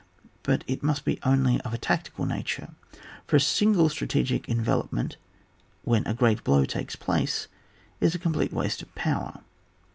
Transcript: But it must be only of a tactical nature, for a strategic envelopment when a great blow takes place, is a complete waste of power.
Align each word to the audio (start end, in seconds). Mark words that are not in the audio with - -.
But 0.41 0.63
it 0.65 0.81
must 0.81 1.05
be 1.05 1.19
only 1.21 1.61
of 1.61 1.75
a 1.75 1.77
tactical 1.77 2.25
nature, 2.25 2.69
for 3.27 3.35
a 3.35 3.39
strategic 3.89 4.49
envelopment 4.49 5.15
when 5.83 6.07
a 6.07 6.15
great 6.15 6.43
blow 6.43 6.65
takes 6.65 6.95
place, 6.95 7.47
is 7.99 8.15
a 8.15 8.17
complete 8.17 8.51
waste 8.51 8.81
of 8.81 8.95
power. 8.95 9.41